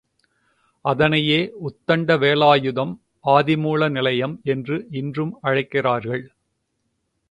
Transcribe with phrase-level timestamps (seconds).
[0.85, 2.93] அதனையே உத்தண்ட வேலாயுதம்
[3.25, 6.23] ஆதிமூல நிலையம் என்று இன்றும் அழைக்கிறார்கள்.